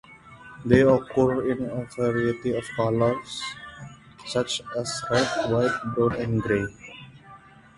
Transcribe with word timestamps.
They 0.65 0.81
occur 0.81 1.47
in 1.51 1.65
a 1.69 1.85
variety 1.95 2.57
of 2.57 2.63
colours, 2.75 3.43
such 4.25 4.59
as 4.75 5.03
red, 5.11 5.27
white, 5.51 5.79
brown 5.93 6.15
and 6.15 6.41
gray. 6.41 6.67